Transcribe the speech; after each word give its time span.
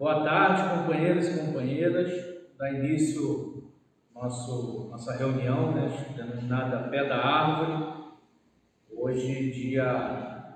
Boa 0.00 0.24
tarde, 0.24 0.78
companheiros 0.78 1.28
e 1.28 1.40
companheiras. 1.40 2.10
Dá 2.56 2.72
início 2.72 3.64
nosso 4.14 4.88
nossa 4.88 5.14
reunião, 5.14 5.74
né, 5.74 5.90
denominada 6.16 6.88
Pé 6.88 7.06
da 7.06 7.18
Árvore. 7.18 8.14
Hoje, 8.90 9.50
dia 9.50 10.54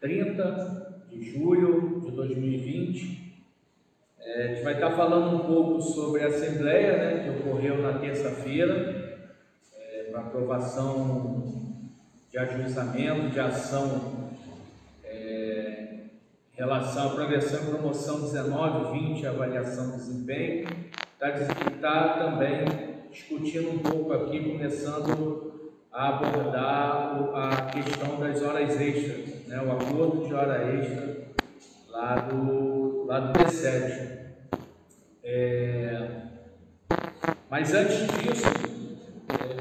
30 0.00 1.04
de 1.10 1.20
julho 1.20 2.00
de 2.00 2.12
2020. 2.12 3.42
É, 4.20 4.44
a 4.44 4.46
gente 4.54 4.62
vai 4.62 4.74
estar 4.74 4.92
falando 4.92 5.34
um 5.34 5.46
pouco 5.48 5.82
sobre 5.82 6.22
a 6.22 6.28
Assembleia, 6.28 6.96
né, 6.96 7.24
que 7.24 7.40
ocorreu 7.40 7.82
na 7.82 7.98
terça-feira, 7.98 9.18
é, 9.76 10.02
para 10.12 10.20
aprovação 10.20 11.90
de 12.30 12.38
ajuizamento, 12.38 13.30
de 13.30 13.40
ação 13.40 14.25
relação 16.56 17.08
à 17.08 17.10
progressão 17.14 17.60
e 17.62 17.66
promoção 17.66 18.20
19, 18.22 18.98
20, 18.98 19.26
avaliação 19.26 19.90
de 19.90 19.96
desempenho, 19.98 20.68
está 21.12 21.30
tá 21.80 22.18
também 22.18 22.64
discutindo 23.10 23.70
um 23.70 23.78
pouco 23.78 24.12
aqui, 24.12 24.52
começando 24.52 25.70
a 25.92 26.08
abordar 26.08 27.30
a 27.34 27.66
questão 27.66 28.18
das 28.18 28.42
horas 28.42 28.80
extras, 28.80 29.46
né, 29.46 29.60
o 29.62 29.72
acordo 29.72 30.26
de 30.26 30.34
hora 30.34 30.74
extra 30.74 31.26
lá 31.90 32.16
do, 32.16 33.04
lá 33.04 33.20
do 33.20 33.38
P7. 33.38 34.16
É, 35.22 36.08
mas 37.50 37.74
antes 37.74 38.06
disso, 38.08 38.46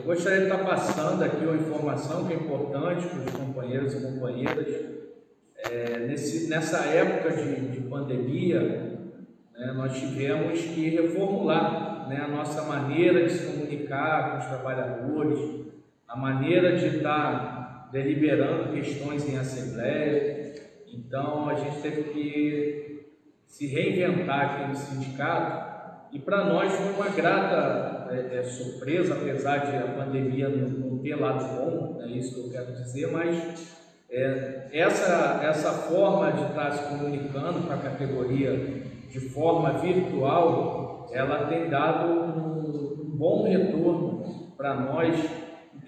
gostaria 0.05 0.39
de 0.39 0.45
estar 0.45 0.63
passando 0.63 1.23
aqui 1.23 1.43
uma 1.45 1.55
informação 1.55 2.25
que 2.25 2.33
é 2.33 2.35
importante 2.37 3.07
para 3.07 3.19
os 3.19 3.31
companheiros 3.31 3.93
e 3.93 4.01
companheiras 4.01 5.04
é, 5.57 5.99
nesse, 5.99 6.49
nessa 6.49 6.85
época 6.85 7.31
de, 7.35 7.69
de 7.71 7.81
pandemia, 7.81 8.59
né, 9.57 9.71
nós 9.73 9.97
tivemos 9.97 10.59
que 10.59 10.89
reformular 10.89 12.07
né, 12.07 12.21
a 12.21 12.27
nossa 12.27 12.63
maneira 12.63 13.25
de 13.25 13.31
se 13.31 13.45
comunicar 13.45 14.31
com 14.31 14.37
os 14.39 14.45
trabalhadores, 14.45 15.39
a 16.07 16.15
maneira 16.15 16.75
de 16.75 16.97
estar 16.97 17.89
deliberando 17.91 18.73
questões 18.73 19.27
em 19.27 19.37
assembleia. 19.37 20.53
Então, 20.93 21.49
a 21.49 21.55
gente 21.55 21.81
teve 21.81 22.03
que 22.03 23.05
se 23.47 23.67
reinventar 23.67 24.41
aqui 24.41 24.69
no 24.69 24.75
sindicato 24.75 25.65
e 26.11 26.19
para 26.19 26.45
nós 26.45 26.71
foi 26.73 26.93
uma 26.93 27.09
grata 27.09 28.07
é, 28.09 28.37
é, 28.37 28.43
surpresa, 28.43 29.15
apesar 29.15 29.57
de 29.57 29.75
a 29.75 29.87
pandemia 29.93 30.49
não, 30.49 30.69
não 30.69 30.97
ter 30.99 31.15
lado 31.15 31.43
bom, 31.55 32.01
é 32.01 32.07
isso 32.07 32.35
que 32.35 32.47
eu 32.47 32.51
quero 32.51 32.73
dizer, 32.73 33.11
mas 33.11 33.84
é, 34.15 34.69
essa, 34.71 35.41
essa 35.43 35.71
forma 35.71 36.31
de 36.31 36.43
estar 36.43 36.71
se 36.71 36.89
comunicando 36.89 37.67
com 37.67 37.73
a 37.73 37.77
categoria 37.77 38.83
de 39.09 39.19
forma 39.19 39.73
virtual, 39.79 41.09
ela 41.11 41.47
tem 41.47 41.69
dado 41.69 42.11
um, 42.11 43.15
bom 43.17 43.43
retorno 43.43 44.53
para 44.57 44.73
nós 44.75 45.19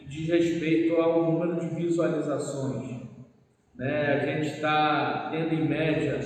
diz 0.07 0.29
respeito 0.29 0.95
ao 0.95 1.23
número 1.23 1.59
de 1.59 1.67
visualizações. 1.75 2.97
Né? 3.75 4.13
A 4.13 4.25
gente 4.25 4.55
está 4.55 5.29
tendo 5.31 5.53
em 5.53 5.67
média 5.67 6.19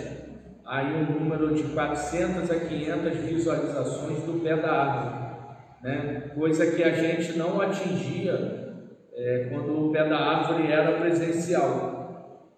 aí 0.65 0.93
um 0.93 1.19
número 1.19 1.53
de 1.53 1.63
400 1.63 2.49
a 2.49 2.59
500 2.59 3.17
visualizações 3.17 4.23
do 4.23 4.41
pé 4.43 4.55
da 4.55 4.71
árvore, 4.71 5.55
né? 5.83 6.31
coisa 6.35 6.71
que 6.71 6.83
a 6.83 6.91
gente 6.91 7.37
não 7.37 7.59
atingia 7.59 8.71
é, 9.13 9.49
quando 9.51 9.87
o 9.87 9.91
pé 9.91 10.07
da 10.07 10.17
árvore 10.17 10.71
era 10.71 10.99
presencial. 10.99 11.90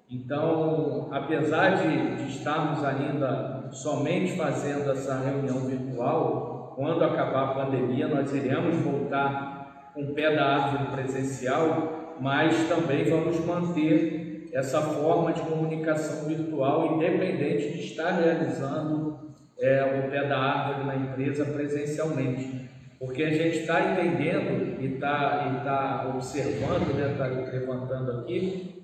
Então, 0.09 1.09
apesar 1.11 1.77
de, 1.77 2.15
de 2.17 2.29
estarmos 2.29 2.83
ainda 2.83 3.69
somente 3.71 4.35
fazendo 4.37 4.91
essa 4.91 5.15
reunião 5.19 5.59
virtual, 5.61 6.73
quando 6.75 7.03
acabar 7.03 7.43
a 7.43 7.65
pandemia, 7.65 8.07
nós 8.07 8.33
iremos 8.33 8.77
voltar 8.77 9.91
com 9.93 10.03
o 10.03 10.13
pé 10.13 10.35
da 10.35 10.45
árvore 10.45 10.91
presencial, 10.91 12.15
mas 12.19 12.67
também 12.67 13.05
vamos 13.05 13.43
manter 13.45 14.49
essa 14.53 14.81
forma 14.81 15.33
de 15.33 15.41
comunicação 15.41 16.27
virtual, 16.27 16.95
independente 16.95 17.73
de 17.73 17.79
estar 17.79 18.11
realizando 18.11 19.33
é, 19.59 20.05
o 20.05 20.11
pé 20.11 20.27
da 20.27 20.37
árvore 20.37 20.85
na 20.85 20.95
empresa 20.95 21.45
presencialmente. 21.45 22.69
Porque 22.99 23.23
a 23.23 23.31
gente 23.31 23.59
está 23.59 23.91
entendendo 23.91 24.79
e 24.79 24.93
está 24.93 25.61
tá 25.63 26.11
observando, 26.13 26.93
né, 26.95 27.15
tá 27.17 27.25
levantando 27.25 28.19
aqui, 28.19 28.82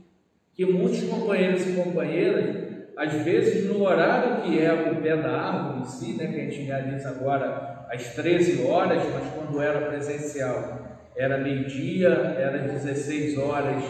que 0.59 0.65
muitos 0.65 1.03
companheiros 1.03 1.65
e 1.65 1.71
companheiras, 1.71 2.57
às 2.97 3.13
vezes 3.23 3.65
no 3.65 3.81
horário 3.81 4.41
que 4.41 4.59
é 4.59 4.73
o 4.91 5.01
pé 5.01 5.15
da 5.15 5.31
árvore 5.31 5.79
em 5.79 5.85
si, 5.85 6.17
né, 6.17 6.27
que 6.27 6.37
a 6.37 6.43
gente 6.43 6.63
realiza 6.63 7.11
agora 7.11 7.87
às 7.89 8.13
13 8.13 8.67
horas, 8.67 9.01
mas 9.13 9.23
quando 9.33 9.61
era 9.61 9.87
presencial 9.87 10.97
era 11.15 11.37
meio-dia, 11.37 12.09
era 12.09 12.57
às 12.57 12.73
16 12.73 13.37
horas 13.37 13.81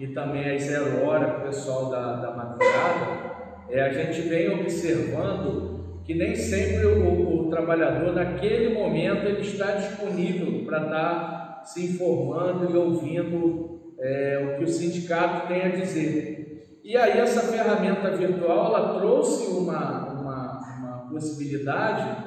e 0.00 0.08
também 0.08 0.52
às 0.52 0.64
0 0.64 1.04
horas 1.04 1.30
para 1.30 1.38
o 1.38 1.46
pessoal 1.46 1.90
da, 1.90 2.16
da 2.16 2.32
madrugada, 2.32 3.36
é, 3.70 3.82
a 3.82 3.92
gente 3.92 4.22
vem 4.22 4.50
observando 4.50 6.00
que 6.04 6.12
nem 6.12 6.34
sempre 6.34 6.86
o, 6.86 7.46
o, 7.46 7.50
trabalhador, 7.50 8.12
naquele 8.12 8.74
momento, 8.74 9.26
ele 9.26 9.42
está 9.42 9.76
disponível 9.76 10.64
para 10.64 10.82
estar 10.82 11.62
se 11.64 11.84
informando 11.84 12.68
e 12.68 12.76
ouvindo 12.76 13.75
é, 13.98 14.38
o 14.54 14.58
que 14.58 14.64
o 14.64 14.68
sindicato 14.68 15.48
tem 15.48 15.62
a 15.62 15.68
dizer. 15.68 16.80
E 16.84 16.96
aí 16.96 17.18
essa 17.18 17.40
ferramenta 17.52 18.10
virtual, 18.10 18.66
ela 18.66 18.98
trouxe 18.98 19.46
uma, 19.46 20.12
uma, 20.12 20.78
uma 20.78 21.08
possibilidade 21.10 22.24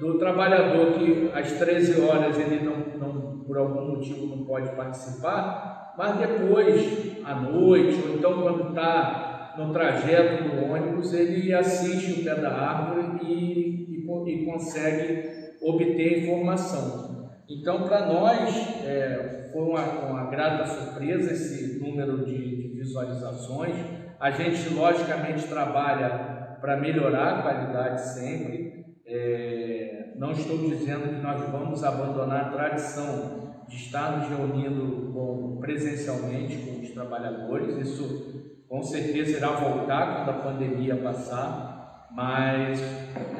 do 0.00 0.18
trabalhador 0.18 0.92
que 0.94 1.30
às 1.34 1.52
13 1.52 2.00
horas 2.00 2.38
ele 2.38 2.64
não, 2.64 2.76
não, 2.98 3.38
por 3.40 3.58
algum 3.58 3.96
motivo 3.96 4.26
não 4.26 4.44
pode 4.44 4.70
participar, 4.76 5.94
mas 5.98 6.16
depois, 6.18 7.18
à 7.24 7.34
noite, 7.34 8.00
ou 8.08 8.14
então 8.14 8.42
quando 8.42 8.68
está 8.68 9.54
no 9.58 9.72
trajeto 9.72 10.44
do 10.44 10.72
ônibus, 10.72 11.12
ele 11.12 11.52
assiste 11.52 12.20
o 12.20 12.24
pé 12.24 12.36
da 12.36 12.50
árvore 12.50 13.24
e, 13.24 14.06
e, 14.06 14.32
e 14.32 14.44
consegue 14.44 15.28
obter 15.60 16.24
informação. 16.24 17.28
Então, 17.48 17.82
para 17.82 18.06
nós, 18.06 18.54
é, 18.84 19.39
foi 19.52 19.62
uma, 19.62 19.82
uma, 19.82 20.30
grata 20.30 20.66
surpresa 20.66 21.32
esse 21.32 21.78
número 21.80 22.24
de, 22.24 22.56
de 22.56 22.68
visualizações. 22.68 23.74
A 24.18 24.30
gente, 24.30 24.72
logicamente, 24.74 25.46
trabalha 25.46 26.58
para 26.60 26.76
melhorar 26.76 27.38
a 27.38 27.42
qualidade 27.42 28.00
sempre. 28.00 28.84
É, 29.06 30.12
não 30.16 30.32
estou 30.32 30.58
dizendo 30.58 31.16
que 31.16 31.22
nós 31.22 31.40
vamos 31.50 31.82
abandonar 31.82 32.46
a 32.46 32.50
tradição 32.50 33.50
de 33.68 33.76
estar 33.76 34.18
nos 34.18 34.28
reunindo 34.28 35.12
com, 35.12 35.58
presencialmente 35.60 36.56
com 36.58 36.80
os 36.80 36.90
trabalhadores. 36.90 37.76
Isso 37.78 38.60
com 38.68 38.82
certeza 38.82 39.36
irá 39.36 39.48
voltar 39.52 40.16
quando 40.16 40.30
a 40.30 40.42
pandemia 40.42 40.96
passar, 40.96 42.08
mas 42.12 42.80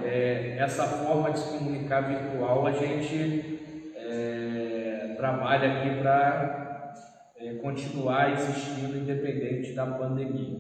é, 0.05 0.57
essa 0.59 0.85
forma 0.85 1.31
de 1.31 1.39
se 1.39 1.59
comunicar 1.59 2.01
virtual 2.01 2.67
a 2.67 2.73
gente 2.73 3.60
trabalha 5.21 5.71
aqui 5.71 6.01
para 6.01 6.95
é, 7.37 7.55
continuar 7.57 8.33
existindo 8.33 8.97
independente 8.97 9.75
da 9.75 9.85
pandemia. 9.85 10.59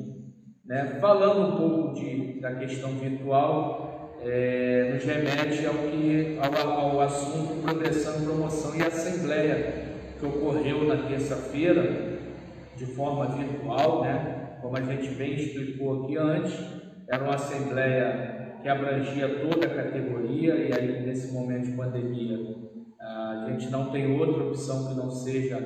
Né? 0.66 0.98
Falando 1.00 1.48
um 1.48 1.56
pouco 1.56 1.94
de, 1.94 2.38
da 2.40 2.54
questão 2.56 2.90
virtual, 2.90 4.18
é, 4.22 4.92
nos 4.92 5.04
remete 5.04 5.64
ao, 5.64 5.74
que, 5.74 6.38
ao, 6.38 6.78
ao 6.78 7.00
assunto 7.00 7.62
progressão, 7.62 8.22
promoção 8.22 8.76
e 8.76 8.82
assembleia 8.82 9.96
que 10.18 10.26
ocorreu 10.26 10.84
na 10.84 11.08
terça-feira 11.08 12.18
de 12.76 12.84
forma 12.84 13.28
virtual, 13.28 14.02
né? 14.02 14.58
como 14.60 14.76
a 14.76 14.82
gente 14.82 15.08
bem 15.14 15.36
explicou 15.36 16.04
aqui 16.04 16.18
antes, 16.18 16.54
era 17.08 17.24
uma 17.24 17.34
assembleia 17.34 18.58
que 18.62 18.68
abrangia 18.68 19.40
toda 19.40 19.66
a 19.66 19.74
categoria 19.74 20.54
e 20.54 20.70
aí 20.74 21.06
nesse 21.06 21.32
momento 21.32 21.64
de 21.64 21.72
pandemia 21.72 22.38
a 23.00 23.46
gente 23.48 23.70
não 23.70 23.90
tem 23.90 24.18
outra 24.18 24.44
opção 24.44 24.88
que 24.88 24.94
não 24.94 25.10
seja 25.10 25.58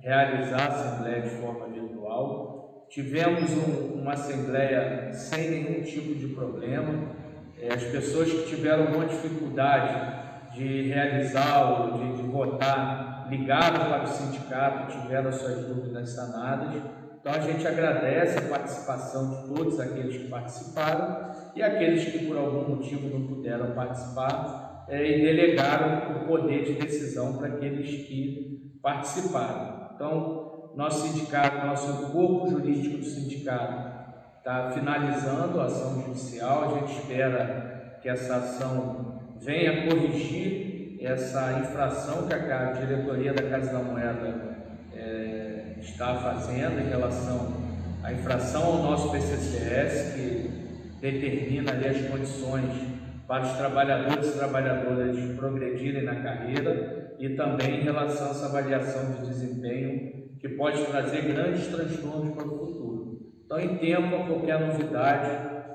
realizar 0.00 0.60
a 0.60 0.68
assembleia 0.68 1.22
de 1.22 1.30
forma 1.30 1.68
virtual. 1.68 2.86
Tivemos 2.90 3.50
um, 3.52 4.00
uma 4.00 4.12
assembleia 4.12 5.12
sem 5.12 5.50
nenhum 5.50 5.82
tipo 5.82 6.14
de 6.14 6.28
problema. 6.28 7.10
É, 7.58 7.72
as 7.72 7.84
pessoas 7.84 8.30
que 8.30 8.46
tiveram 8.48 8.88
alguma 8.88 9.06
dificuldade 9.06 10.54
de 10.54 10.88
realizar 10.88 11.80
ou 11.80 11.98
de, 11.98 12.22
de 12.22 12.22
votar 12.28 13.26
ligaram 13.30 13.86
para 13.86 14.02
o 14.02 14.06
sindicato, 14.06 15.00
tiveram 15.00 15.32
suas 15.32 15.64
dúvidas 15.66 16.10
sanadas 16.10 16.82
então 17.22 17.32
a 17.34 17.38
gente 17.38 17.64
agradece 17.64 18.36
a 18.36 18.48
participação 18.48 19.30
de 19.30 19.54
todos 19.54 19.78
aqueles 19.78 20.16
que 20.16 20.26
participaram 20.26 21.30
e 21.54 21.62
aqueles 21.62 22.04
que 22.04 22.26
por 22.26 22.36
algum 22.36 22.74
motivo 22.74 23.16
não 23.16 23.28
puderam 23.28 23.70
participar 23.76 24.71
é, 24.92 25.10
e 25.10 25.22
delegaram 25.22 26.16
o 26.16 26.26
poder 26.26 26.64
de 26.66 26.74
decisão 26.74 27.38
para 27.38 27.48
aqueles 27.48 28.06
que 28.06 28.78
participaram. 28.82 29.88
Então, 29.94 30.70
nosso 30.76 31.08
sindicato, 31.08 31.66
nosso 31.66 32.12
corpo 32.12 32.50
jurídico 32.50 32.98
do 32.98 33.04
sindicato 33.04 33.90
está 34.36 34.70
finalizando 34.70 35.58
a 35.58 35.64
ação 35.64 36.02
judicial, 36.02 36.64
a 36.64 36.78
gente 36.78 36.92
espera 36.92 37.96
que 38.02 38.08
essa 38.08 38.36
ação 38.36 39.22
venha 39.40 39.86
corrigir 39.88 40.98
essa 41.00 41.58
infração 41.60 42.28
que 42.28 42.34
a 42.34 42.72
diretoria 42.72 43.32
da 43.32 43.44
Casa 43.44 43.72
da 43.72 43.78
Moeda 43.78 44.58
é, 44.94 45.74
está 45.80 46.16
fazendo 46.16 46.78
em 46.80 46.90
relação 46.90 47.62
à 48.02 48.12
infração 48.12 48.62
ao 48.62 48.82
nosso 48.82 49.10
PCCS, 49.10 50.12
que 50.12 50.98
determina 51.00 51.72
ali 51.72 51.88
as 51.88 52.06
condições 52.08 52.91
para 53.32 53.44
os 53.44 53.52
trabalhadores 53.52 54.28
e 54.28 54.38
trabalhadoras 54.38 55.16
progredirem 55.36 56.02
na 56.02 56.16
carreira 56.16 57.14
e 57.18 57.30
também 57.30 57.80
em 57.80 57.82
relação 57.82 58.26
a 58.26 58.30
essa 58.32 58.44
avaliação 58.44 59.10
de 59.10 59.26
desempenho 59.26 60.36
que 60.38 60.50
pode 60.50 60.84
trazer 60.84 61.22
grandes 61.32 61.66
transtornos 61.68 62.34
para 62.34 62.46
o 62.46 62.58
futuro. 62.58 63.32
Então, 63.42 63.58
em 63.58 63.78
tempo, 63.78 64.14
a 64.16 64.26
qualquer 64.26 64.60
novidade, 64.60 65.30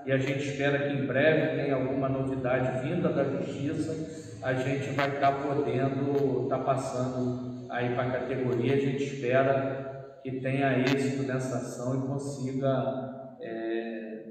e 0.05 0.11
a 0.11 0.19
gente 0.19 0.47
espera 0.47 0.87
que 0.87 0.93
em 0.93 1.07
breve 1.07 1.59
tenha 1.59 1.73
alguma 1.73 2.07
novidade 2.07 2.87
vinda 2.87 3.09
da 3.09 3.23
Justiça, 3.23 4.37
a 4.43 4.53
gente 4.53 4.91
vai 4.91 5.09
estar 5.15 5.31
podendo 5.41 6.43
estar 6.43 6.59
passando 6.59 7.65
aí 7.71 7.95
para 7.95 8.03
a 8.03 8.11
categoria, 8.19 8.75
a 8.75 8.79
gente 8.79 9.03
espera 9.03 10.19
que 10.21 10.41
tenha 10.41 10.77
êxito 10.81 11.23
nessa 11.23 11.57
ação 11.57 12.03
e 12.03 12.07
consiga 12.07 13.37
é, 13.41 14.25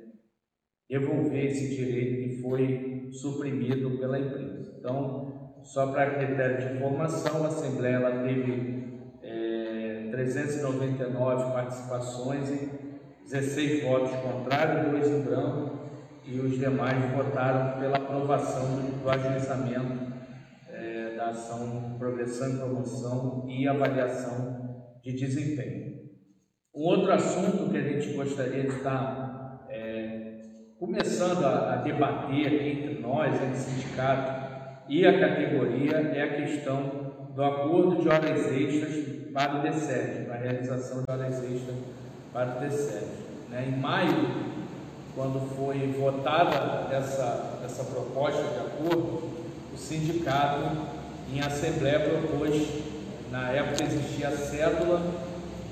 devolver 0.89 1.47
esse 1.47 1.75
direito 1.75 2.23
que 2.23 2.41
foi 2.41 2.96
suprimido 3.13 3.99
pela 3.99 4.19
empresa. 4.19 4.75
Então, 4.79 5.61
só 5.63 5.93
para 5.93 6.15
critério 6.15 6.59
de 6.59 6.77
informação, 6.77 7.45
a 7.45 7.49
Assembleia 7.49 7.97
ela 7.97 8.23
teve 8.23 9.13
é, 9.23 10.09
399 10.11 11.53
participações 11.53 12.51
e 12.51 12.87
16 13.25 13.83
votos 13.83 14.13
contrários, 14.21 14.91
2 14.93 15.09
em 15.09 15.21
branco, 15.23 15.77
e 16.25 16.39
os 16.39 16.59
demais 16.59 17.13
votaram 17.13 17.81
pela 17.81 17.97
aprovação 17.97 18.77
do, 18.77 19.03
do 19.03 19.11
é, 20.73 21.15
da 21.17 21.31
ação 21.31 21.97
progressão 21.99 22.51
e 22.51 22.57
promoção 22.59 23.47
e 23.49 23.67
avaliação 23.67 24.99
de 25.03 25.13
desempenho. 25.13 25.97
Um 26.75 26.83
outro 26.83 27.13
assunto 27.13 27.71
que 27.71 27.79
a 27.79 27.83
gente 27.83 28.13
gostaria 28.13 28.63
de 28.63 28.69
estar 28.69 29.26
começando 30.79 31.43
a, 31.43 31.73
a, 31.73 31.77
debater 31.77 32.47
aqui 32.47 32.69
entre 32.69 33.01
nós, 33.01 33.35
entre 33.35 33.57
sindicato 33.57 34.47
e 34.89 35.07
a 35.07 35.19
categoria, 35.19 35.97
é 36.15 36.23
a 36.23 36.37
questão 36.37 37.07
do 37.35 37.43
acordo 37.43 38.03
de 38.03 38.09
horas 38.09 38.47
extras 38.53 39.33
para 39.33 39.59
o 39.59 39.63
DSED, 39.63 40.27
para 40.27 40.35
a 40.35 40.39
realização 40.39 41.03
de 41.03 41.11
horas 41.11 41.43
extras 41.43 41.77
para 42.33 42.57
o 42.57 42.61
DSED. 42.61 43.07
Né? 43.51 43.69
Em 43.69 43.81
maio, 43.81 44.29
quando 45.15 45.49
foi 45.57 45.95
votada 45.99 46.95
essa, 46.95 47.59
essa 47.65 47.85
proposta 47.85 48.43
de 48.43 48.59
acordo, 48.59 49.31
o 49.73 49.77
sindicato, 49.77 50.77
em 51.33 51.41
assembleia, 51.41 52.01
propôs, 52.01 52.69
na 53.31 53.51
época 53.51 53.83
existia 53.83 54.29
a 54.29 54.37
cédula, 54.37 55.03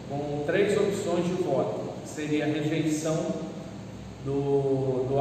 com 0.09 0.45
três 0.47 0.77
opções 0.79 1.25
de 1.27 1.43
voto. 1.43 1.93
Seria 2.05 2.45
a 2.45 2.49
rejeição 2.49 3.45
do 4.25 4.74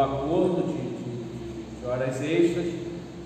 acordo 0.04 0.68
de, 0.68 0.74
de, 0.74 1.80
de 1.80 1.86
horas 1.86 2.22
extras. 2.22 2.66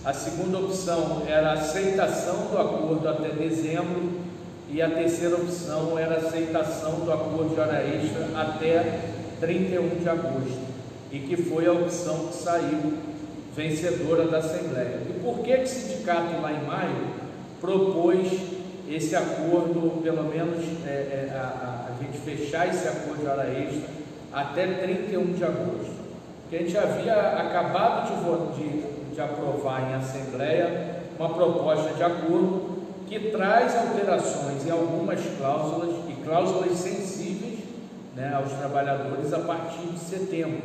A 0.06 0.14
segunda 0.14 0.60
opção 0.60 1.24
era 1.28 1.50
a 1.50 1.54
aceitação 1.54 2.48
do 2.50 2.58
acordo 2.58 3.08
até 3.10 3.30
dezembro 3.30 4.22
e 4.70 4.82
a 4.82 4.90
terceira 4.90 5.36
opção 5.36 5.98
era 5.98 6.16
a 6.16 6.18
aceitação 6.18 7.00
do 7.00 7.12
acordo 7.12 7.54
de 7.54 7.60
hora 7.60 7.84
extra 7.84 8.30
até 8.40 9.02
31 9.40 10.02
de 10.02 10.10
agosto 10.10 10.68
e 11.12 11.20
que 11.20 11.38
foi 11.38 11.66
a 11.68 11.74
opção 11.74 12.28
que 12.28 12.36
saiu 12.36 12.94
vencedora 13.56 14.28
da 14.28 14.38
Assembleia. 14.38 15.00
E 15.10 15.20
por 15.20 15.40
que, 15.40 15.56
o 15.56 15.68
sindicato 15.68 16.42
lá 16.42 16.54
em 16.54 16.64
maio 16.66 17.08
propôs 17.60 18.28
esse 18.88 19.16
acordo, 19.16 20.02
pelo 20.04 20.24
menos 20.24 20.64
é, 20.86 20.90
é, 20.90 21.32
a, 21.34 21.90
a, 21.90 22.04
gente 22.04 22.20
fechar 22.20 22.70
esse 22.70 22.88
acordo 22.88 23.22
de 23.22 23.28
hora 23.28 23.50
extra 23.50 23.90
até 24.32 24.68
31 24.68 25.34
de 25.34 25.44
agosto? 25.44 25.97
Porque 26.48 26.56
a 26.56 26.60
gente 26.60 26.78
havia 26.78 27.14
acabado 27.14 28.08
de, 28.56 28.70
de, 28.70 29.16
de 29.16 29.22
aprovar 29.22 29.92
em 29.92 29.96
Assembleia 29.96 30.96
uma 31.20 31.28
proposta 31.28 31.94
de 31.94 32.02
acordo 32.02 32.78
que 33.06 33.32
traz 33.32 33.76
alterações 33.76 34.66
em 34.66 34.72
algumas 34.72 35.20
cláusulas 35.38 35.94
e 36.08 36.14
cláusulas 36.24 36.78
sensíveis 36.78 37.60
né, 38.16 38.34
aos 38.34 38.54
trabalhadores 38.54 39.34
a 39.34 39.40
partir 39.40 39.88
de 39.88 40.00
setembro. 40.00 40.62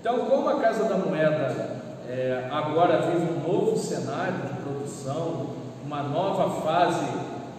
Então, 0.00 0.20
como 0.26 0.48
a 0.50 0.60
Casa 0.60 0.84
da 0.84 0.96
Moeda 0.96 1.80
é, 2.08 2.46
agora 2.48 3.10
vive 3.10 3.32
um 3.32 3.40
novo 3.40 3.76
cenário 3.76 4.36
de 4.36 4.62
produção, 4.62 5.48
uma 5.84 6.04
nova 6.04 6.60
fase 6.62 7.06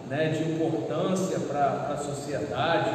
né, 0.08 0.28
de 0.30 0.50
importância 0.50 1.38
para 1.40 1.92
a 1.92 1.96
sociedade, 1.98 2.90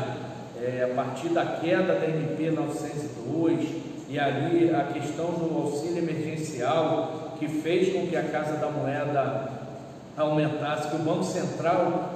é, 0.60 0.90
a 0.92 0.96
partir 0.96 1.30
da 1.30 1.46
queda 1.46 1.94
da 1.94 2.08
MP 2.08 2.50
902 2.50 3.83
e 4.14 4.20
ali 4.20 4.70
a 4.70 4.94
questão 4.94 5.26
do 5.32 5.58
auxílio 5.58 5.98
emergencial 5.98 7.36
que 7.40 7.48
fez 7.48 7.92
com 7.92 8.06
que 8.06 8.16
a 8.16 8.22
Casa 8.22 8.58
da 8.58 8.70
Moeda 8.70 9.50
aumentasse, 10.16 10.90
que 10.90 10.98
o 10.98 11.00
Banco 11.00 11.24
Central 11.24 12.12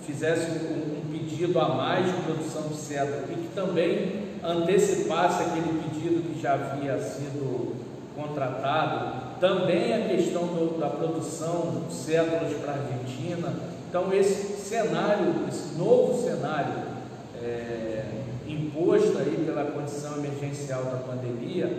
fizesse 0.00 0.50
um, 0.50 1.00
um 1.00 1.12
pedido 1.12 1.60
a 1.60 1.68
mais 1.68 2.06
de 2.06 2.22
produção 2.22 2.68
de 2.68 2.76
cédula 2.76 3.24
e 3.30 3.34
que 3.34 3.54
também 3.54 4.30
antecipasse 4.42 5.42
aquele 5.42 5.78
pedido 5.82 6.22
que 6.32 6.40
já 6.40 6.54
havia 6.54 6.98
sido 6.98 7.76
contratado, 8.16 9.38
também 9.38 9.92
a 9.92 10.08
questão 10.08 10.46
do, 10.46 10.80
da 10.80 10.88
produção 10.88 11.82
de 11.86 11.94
cédulas 11.94 12.54
para 12.62 12.72
a 12.72 12.76
Argentina. 12.76 13.52
Então, 13.90 14.10
esse 14.10 14.58
cenário, 14.58 15.34
esse 15.50 15.74
novo 15.76 16.18
cenário 16.24 16.72
é, 17.42 18.21
imposto 18.52 19.18
aí 19.18 19.42
pela 19.44 19.64
condição 19.64 20.16
emergencial 20.16 20.84
da 20.84 20.98
pandemia, 20.98 21.70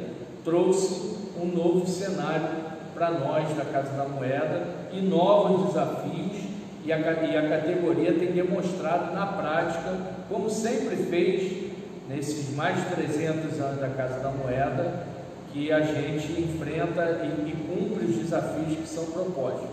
trouxe 0.43 1.17
um 1.41 1.45
novo 1.45 1.87
cenário 1.87 2.47
para 2.93 3.11
nós 3.11 3.55
da 3.55 3.65
Casa 3.65 3.91
da 3.97 4.05
Moeda 4.05 4.65
e 4.91 5.01
novos 5.01 5.67
desafios 5.67 6.43
e 6.85 6.91
a, 6.91 6.97
e 6.97 7.37
a 7.37 7.49
categoria 7.49 8.13
tem 8.13 8.31
demonstrado 8.31 9.13
na 9.13 9.25
prática, 9.25 9.97
como 10.29 10.49
sempre 10.49 10.97
fez 10.97 11.71
nesses 12.09 12.53
mais 12.55 12.77
de 12.77 12.95
300 12.95 13.59
anos 13.59 13.79
da 13.79 13.89
Casa 13.89 14.19
da 14.19 14.29
Moeda, 14.29 15.07
que 15.51 15.71
a 15.71 15.79
gente 15.81 16.41
enfrenta 16.41 17.21
e, 17.23 17.49
e 17.49 17.55
cumpre 17.67 18.05
os 18.05 18.17
desafios 18.17 18.77
que 18.77 18.87
são 18.87 19.05
propostos. 19.05 19.69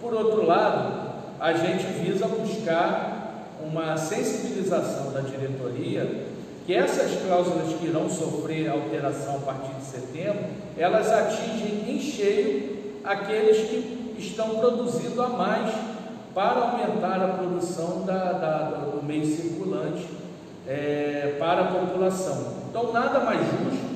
Por 0.00 0.14
outro 0.14 0.44
lado, 0.44 1.12
a 1.38 1.52
gente 1.52 1.84
visa 2.02 2.26
buscar 2.26 3.46
uma 3.62 3.96
sensibilização 3.96 5.12
da 5.12 5.20
diretoria 5.20 6.27
que 6.68 6.74
essas 6.74 7.10
cláusulas 7.22 7.72
que 7.80 7.86
irão 7.86 8.10
sofrer 8.10 8.68
alteração 8.68 9.36
a 9.36 9.38
partir 9.38 9.72
de 9.72 9.86
setembro, 9.86 10.44
elas 10.76 11.10
atingem 11.10 11.84
em 11.88 11.98
cheio 11.98 12.98
aqueles 13.02 13.70
que 13.70 14.14
estão 14.18 14.58
produzindo 14.58 15.22
a 15.22 15.28
mais 15.30 15.74
para 16.34 16.60
aumentar 16.60 17.22
a 17.22 17.28
produção 17.38 18.02
da, 18.04 18.32
da, 18.32 18.64
do 18.64 19.02
meio 19.02 19.24
circulante 19.24 20.06
é, 20.66 21.36
para 21.38 21.62
a 21.62 21.66
população. 21.68 22.56
Então, 22.68 22.92
nada 22.92 23.20
mais 23.20 23.40
justo 23.40 23.88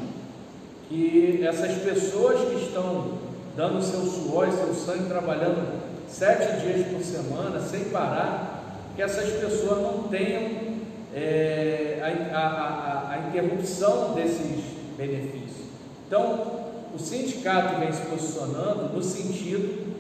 que 0.88 1.44
essas 1.46 1.76
pessoas 1.76 2.40
que 2.40 2.54
estão 2.54 3.18
dando 3.54 3.82
seu 3.82 4.00
suor 4.00 4.48
e 4.48 4.52
seu 4.52 4.72
sangue, 4.72 5.10
trabalhando 5.10 5.78
sete 6.08 6.62
dias 6.62 6.86
por 6.86 7.02
semana, 7.02 7.60
sem 7.60 7.84
parar, 7.90 8.80
que 8.96 9.02
essas 9.02 9.28
pessoas 9.30 9.82
não 9.82 10.04
tenham 10.04 10.71
é, 11.14 11.99
a, 12.33 12.38
a, 12.38 13.12
a, 13.12 13.28
interrupção 13.28 14.14
desses 14.14 14.64
benefícios. 14.97 15.66
Então, 16.07 16.62
o 16.95 16.99
sindicato 16.99 17.81
vem 17.81 17.92
se 17.92 18.02
posicionando 18.07 18.95
no 18.95 19.02
sentido 19.02 19.92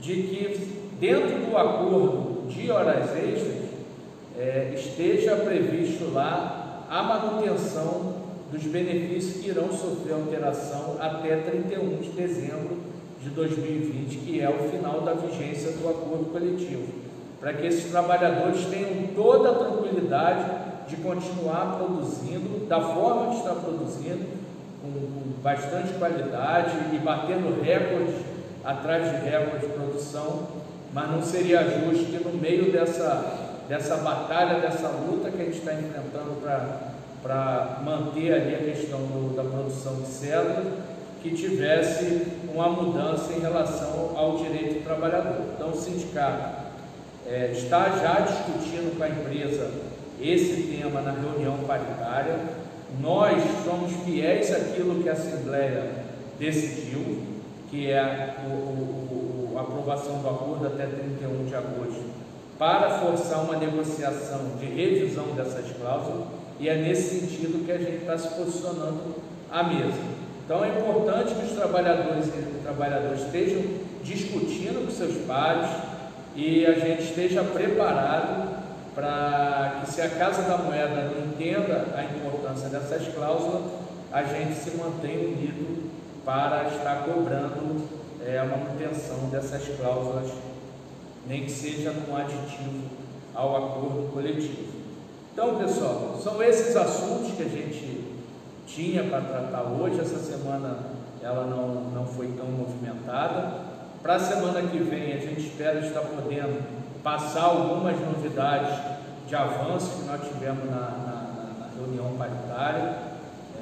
de 0.00 0.14
que, 0.14 0.68
dentro 1.00 1.46
do 1.46 1.56
acordo 1.56 2.48
de 2.48 2.70
horas 2.70 3.10
extras, 3.16 3.68
é, 4.38 4.72
esteja 4.74 5.36
previsto 5.36 6.12
lá 6.12 6.86
a 6.88 7.02
manutenção 7.02 8.14
dos 8.50 8.62
benefícios 8.62 9.42
que 9.42 9.50
irão 9.50 9.70
sofrer 9.70 10.14
alteração 10.14 10.96
até 11.00 11.36
31 11.36 12.00
de 12.00 12.10
dezembro 12.10 12.78
de 13.22 13.30
2020, 13.30 14.18
que 14.18 14.40
é 14.40 14.48
o 14.48 14.70
final 14.70 15.02
da 15.02 15.12
vigência 15.14 15.72
do 15.72 15.88
acordo 15.88 16.30
coletivo 16.32 17.07
para 17.40 17.52
que 17.52 17.66
esses 17.66 17.90
trabalhadores 17.90 18.64
tenham 18.66 19.08
toda 19.14 19.50
a 19.50 19.54
tranquilidade 19.54 20.44
de 20.88 20.96
continuar 20.96 21.76
produzindo 21.76 22.66
da 22.66 22.80
forma 22.80 23.30
que 23.30 23.38
está 23.38 23.54
produzindo, 23.54 24.26
com, 24.82 24.90
com 24.90 25.42
bastante 25.42 25.92
qualidade 25.94 26.72
e 26.92 26.98
batendo 26.98 27.62
recordes 27.62 28.16
atrás 28.64 29.04
de 29.04 29.28
recordes 29.28 29.68
de 29.68 29.74
produção, 29.74 30.48
mas 30.92 31.10
não 31.10 31.22
seria 31.22 31.62
justo 31.62 32.06
que 32.06 32.24
no 32.24 32.32
meio 32.34 32.72
dessa, 32.72 33.62
dessa 33.68 33.96
batalha, 33.98 34.60
dessa 34.60 34.88
luta 34.88 35.30
que 35.30 35.40
a 35.40 35.44
gente 35.44 35.58
está 35.58 35.74
enfrentando 35.74 36.40
para 37.22 37.80
manter 37.84 38.32
ali 38.32 38.54
a 38.54 38.58
questão 38.58 38.98
do, 39.00 39.36
da 39.36 39.44
produção 39.44 39.96
de 39.96 40.08
células, 40.08 40.66
que 41.22 41.30
tivesse 41.32 42.26
uma 42.52 42.68
mudança 42.68 43.32
em 43.32 43.40
relação 43.40 44.12
ao 44.16 44.36
direito 44.36 44.80
do 44.80 44.84
trabalhador. 44.84 45.46
Então, 45.54 45.70
o 45.70 45.76
sindicato 45.76 46.57
é, 47.28 47.50
está 47.52 47.90
já 47.90 48.20
discutindo 48.20 48.96
com 48.96 49.04
a 49.04 49.08
empresa 49.08 49.70
esse 50.20 50.62
tema 50.62 51.02
na 51.02 51.12
reunião 51.12 51.58
paritária. 51.66 52.36
Nós 53.00 53.42
somos 53.64 53.92
fiéis 54.04 54.50
àquilo 54.50 55.02
que 55.02 55.08
a 55.08 55.12
Assembleia 55.12 55.90
decidiu, 56.38 57.22
que 57.70 57.90
é 57.90 58.34
o, 58.46 58.50
o, 58.50 59.54
a 59.58 59.60
aprovação 59.60 60.20
do 60.20 60.28
acordo 60.28 60.66
até 60.66 60.86
31 60.86 61.44
de 61.44 61.54
agosto, 61.54 62.02
para 62.58 62.98
forçar 62.98 63.44
uma 63.44 63.56
negociação 63.56 64.56
de 64.58 64.66
revisão 64.66 65.26
dessas 65.36 65.66
cláusulas, 65.76 66.26
e 66.58 66.68
é 66.68 66.76
nesse 66.76 67.20
sentido 67.20 67.64
que 67.64 67.70
a 67.70 67.78
gente 67.78 67.98
está 67.98 68.16
se 68.16 68.28
posicionando 68.34 69.16
à 69.52 69.62
mesa. 69.62 70.00
Então 70.44 70.64
é 70.64 70.68
importante 70.68 71.34
que 71.34 71.44
os 71.44 71.52
trabalhadores 71.52 72.26
e 72.28 72.62
trabalhadoras 72.62 73.20
estejam 73.20 73.62
discutindo 74.02 74.86
com 74.86 74.90
seus 74.90 75.14
pares 75.26 75.68
e 76.38 76.64
a 76.64 76.72
gente 76.74 77.02
esteja 77.02 77.42
preparado 77.42 78.58
para 78.94 79.80
que 79.80 79.90
se 79.90 80.00
a 80.00 80.08
Casa 80.08 80.42
da 80.42 80.56
Moeda 80.56 81.10
não 81.10 81.26
entenda 81.26 81.88
a 81.96 82.04
importância 82.04 82.68
dessas 82.68 83.12
cláusulas, 83.12 83.72
a 84.12 84.22
gente 84.22 84.54
se 84.54 84.70
mantenha 84.76 85.18
unido 85.18 85.90
para 86.24 86.68
estar 86.68 87.02
cobrando 87.02 87.84
é, 88.24 88.38
a 88.38 88.44
manutenção 88.44 89.28
dessas 89.32 89.64
cláusulas, 89.80 90.30
nem 91.26 91.44
que 91.44 91.50
seja 91.50 91.92
com 92.06 92.16
aditivo 92.16 92.84
ao 93.34 93.56
acordo 93.56 94.12
coletivo. 94.12 94.74
Então, 95.32 95.56
pessoal, 95.56 96.20
são 96.22 96.40
esses 96.40 96.76
assuntos 96.76 97.32
que 97.32 97.42
a 97.42 97.48
gente 97.48 98.14
tinha 98.64 99.02
para 99.02 99.22
tratar 99.22 99.62
hoje. 99.62 100.00
Essa 100.00 100.20
semana 100.20 100.78
ela 101.20 101.44
não, 101.46 101.90
não 101.90 102.06
foi 102.06 102.28
tão. 102.28 102.47
Para 104.08 104.16
a 104.16 104.20
semana 104.20 104.62
que 104.62 104.78
vem, 104.78 105.12
a 105.12 105.18
gente 105.18 105.40
espera 105.40 105.80
estar 105.80 106.00
podendo 106.00 106.64
passar 107.02 107.42
algumas 107.42 107.94
novidades 108.00 108.74
de 109.26 109.36
avanços 109.36 110.00
que 110.00 110.06
nós 110.06 110.22
tivemos 110.26 110.64
na, 110.64 110.80
na, 110.80 111.56
na 111.60 111.68
reunião 111.76 112.16
paritária. 112.16 113.00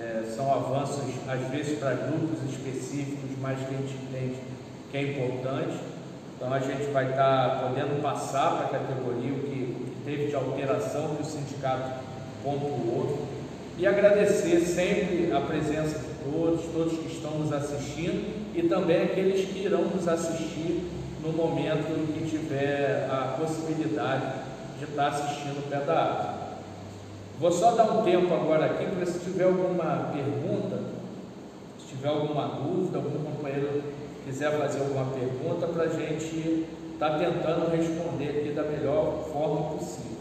É, 0.00 0.22
são 0.36 0.54
avanços, 0.54 1.02
às 1.26 1.40
vezes, 1.50 1.80
para 1.80 1.94
grupos 1.94 2.48
específicos, 2.48 3.28
mas 3.42 3.58
que 3.58 3.74
a 3.74 3.78
gente 3.78 3.94
entende 4.04 4.36
que 4.92 4.96
é 4.96 5.02
importante. 5.10 5.80
Então, 6.36 6.54
a 6.54 6.60
gente 6.60 6.92
vai 6.92 7.10
estar 7.10 7.62
podendo 7.62 8.00
passar 8.00 8.52
para 8.52 8.66
a 8.66 8.80
categoria 8.80 9.32
o 9.32 9.40
que, 9.40 9.74
o 9.80 9.84
que 9.84 10.02
teve 10.04 10.26
de 10.28 10.36
alteração 10.36 11.16
que 11.16 11.22
o 11.22 11.26
sindicato 11.26 12.04
pontuou. 12.44 13.26
E 13.76 13.84
agradecer 13.84 14.60
sempre 14.60 15.32
a 15.32 15.40
presença 15.40 15.98
de 15.98 16.30
todos, 16.30 16.64
todos 16.66 16.98
que 17.00 17.12
estão 17.12 17.32
nos 17.32 17.52
assistindo 17.52 18.35
e 18.56 18.68
também 18.68 19.02
aqueles 19.02 19.48
que 19.48 19.64
irão 19.64 19.82
nos 19.82 20.08
assistir 20.08 20.82
no 21.22 21.30
momento 21.32 21.92
em 21.92 22.12
que 22.12 22.30
tiver 22.30 23.06
a 23.10 23.36
possibilidade 23.38 24.32
de 24.78 24.84
estar 24.84 25.08
assistindo 25.08 25.58
o 25.58 25.70
pé 25.70 25.80
da 25.80 25.94
árvore. 25.94 26.46
Vou 27.38 27.52
só 27.52 27.72
dar 27.72 27.84
um 27.92 28.02
tempo 28.02 28.32
agora 28.32 28.64
aqui 28.64 28.86
para 28.86 29.04
se 29.04 29.18
tiver 29.18 29.44
alguma 29.44 30.10
pergunta, 30.10 30.80
se 31.78 31.88
tiver 31.88 32.08
alguma 32.08 32.48
dúvida, 32.48 32.96
algum 32.96 33.24
companheiro 33.24 33.82
quiser 34.24 34.58
fazer 34.58 34.80
alguma 34.80 35.06
pergunta 35.12 35.66
para 35.66 35.84
a 35.84 35.88
gente 35.88 36.66
estar 36.94 37.10
tá 37.10 37.18
tentando 37.18 37.70
responder 37.70 38.40
aqui 38.40 38.52
da 38.52 38.62
melhor 38.62 39.28
forma 39.30 39.76
possível. 39.76 40.15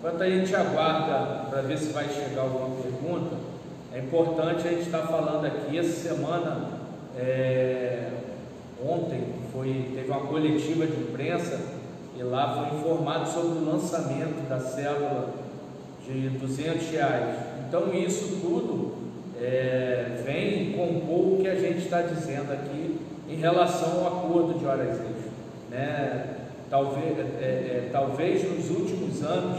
Enquanto 0.00 0.22
a 0.22 0.28
gente 0.28 0.56
aguarda 0.56 1.50
para 1.50 1.62
ver 1.62 1.78
se 1.78 1.92
vai 1.92 2.08
chegar 2.08 2.42
alguma 2.42 2.82
pergunta, 2.82 3.36
é 3.94 3.98
importante 4.00 4.66
a 4.66 4.70
gente 4.72 4.86
estar 4.86 5.02
tá 5.02 5.06
falando 5.06 5.44
aqui 5.44 5.78
essa 5.78 6.08
semana. 6.08 6.80
É, 7.16 8.10
Ontem 8.86 9.22
foi, 9.52 9.90
teve 9.94 10.10
uma 10.10 10.20
coletiva 10.20 10.86
de 10.86 11.02
imprensa 11.02 11.60
e 12.18 12.22
lá 12.22 12.66
foi 12.66 12.78
informado 12.78 13.28
sobre 13.28 13.58
o 13.58 13.64
lançamento 13.66 14.48
da 14.48 14.58
célula 14.58 15.28
de 16.06 16.30
200 16.30 16.88
reais. 16.90 17.36
Então 17.68 17.92
isso 17.92 18.40
tudo 18.40 18.94
é, 19.38 20.22
vem 20.24 20.72
compor 20.72 21.34
o 21.34 21.38
que 21.42 21.48
a 21.48 21.56
gente 21.56 21.78
está 21.78 22.00
dizendo 22.00 22.50
aqui 22.52 22.98
em 23.28 23.36
relação 23.36 24.00
ao 24.00 24.18
acordo 24.18 24.58
de 24.58 24.64
horas 24.64 24.88
extras. 24.88 25.30
Né? 25.70 26.36
Talvez, 26.70 27.18
é, 27.18 27.42
é, 27.42 27.88
talvez 27.92 28.42
nos 28.50 28.70
últimos 28.70 29.22
anos 29.22 29.58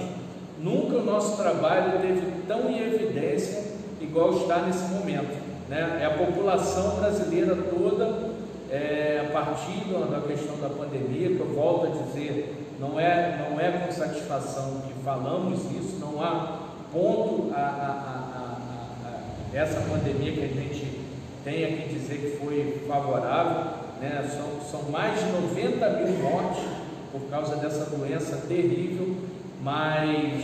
nunca 0.60 0.98
o 0.98 1.06
nosso 1.06 1.38
trabalho 1.38 2.00
teve 2.00 2.44
tão 2.48 2.70
em 2.70 2.80
evidência 2.80 3.72
igual 4.02 4.34
está 4.34 4.60
nesse 4.62 4.84
momento. 4.86 5.40
Né? 5.70 6.00
É 6.02 6.06
a 6.06 6.12
população 6.12 6.98
brasileira 6.98 7.56
toda 7.56 8.32
é, 8.70 9.26
a 9.28 9.32
partir 9.32 9.86
da 9.86 10.22
questão 10.28 10.58
da 10.58 10.70
pandemia, 10.70 11.30
que 11.30 11.40
eu 11.40 11.54
volto 11.54 11.88
a 11.88 12.04
dizer, 12.04 12.68
não 12.80 13.00
é, 13.00 13.48
não 13.50 13.60
é 13.60 13.72
com 13.72 13.92
satisfação 13.92 14.82
que 14.88 14.94
falamos 15.04 15.60
isso, 15.72 15.98
não 16.00 16.22
há 16.22 16.60
ponto 16.92 17.54
a, 17.54 17.60
a, 17.60 17.62
a, 17.64 19.10
a 19.10 19.58
essa 19.58 19.82
pandemia 19.82 20.34
que 20.34 20.44
a 20.44 20.48
gente 20.48 21.02
tenha 21.44 21.68
que 21.68 21.94
dizer 21.94 22.18
que 22.18 22.46
foi 22.46 22.84
favorável, 22.88 23.74
né? 24.00 24.30
são, 24.30 24.62
são 24.70 24.90
mais 24.90 25.20
de 25.20 25.32
90 25.32 25.90
mil 25.90 26.18
mortes 26.20 26.64
por 27.12 27.22
causa 27.30 27.58
dessa 27.58 27.86
doença 27.96 28.38
terrível, 28.48 29.16
mas 29.62 30.44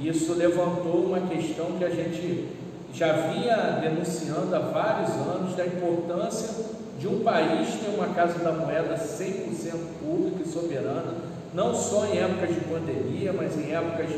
isso 0.00 0.34
levantou 0.34 1.06
uma 1.06 1.20
questão 1.28 1.66
que 1.78 1.84
a 1.84 1.90
gente 1.90 2.48
já 2.92 3.12
vinha 3.12 3.80
denunciando 3.82 4.54
há 4.54 4.58
vários 4.58 5.10
anos 5.10 5.54
da 5.56 5.66
importância 5.66 6.64
de 6.98 7.08
um 7.08 7.20
país 7.20 7.68
ter 7.74 7.94
uma 7.94 8.14
Casa 8.14 8.38
da 8.38 8.52
Moeda 8.52 8.94
100% 8.94 9.72
pública 10.00 10.42
e 10.42 10.48
soberana, 10.48 11.14
não 11.52 11.74
só 11.74 12.06
em 12.06 12.18
épocas 12.18 12.54
de 12.54 12.60
pandemia, 12.60 13.32
mas 13.32 13.58
em 13.58 13.74
épocas 13.74 14.10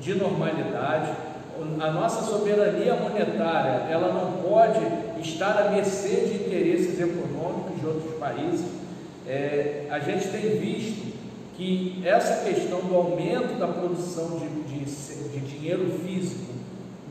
de 0.00 0.14
normalidade. 0.14 1.12
A 1.80 1.90
nossa 1.90 2.22
soberania 2.24 2.94
monetária, 2.96 3.86
ela 3.88 4.12
não 4.12 4.42
pode 4.42 4.80
estar 5.20 5.56
à 5.56 5.70
mercê 5.70 6.26
de 6.26 6.34
interesses 6.34 7.00
econômicos 7.00 7.80
de 7.80 7.86
outros 7.86 8.18
países. 8.18 8.66
É, 9.26 9.86
a 9.88 10.00
gente 10.00 10.28
tem 10.28 10.58
visto 10.58 11.03
que 11.56 12.02
essa 12.04 12.44
questão 12.44 12.80
do 12.80 12.94
aumento 12.94 13.58
da 13.58 13.68
produção 13.68 14.38
de, 14.38 14.48
de, 14.62 14.84
de 14.84 15.40
dinheiro 15.40 15.88
físico 16.04 16.52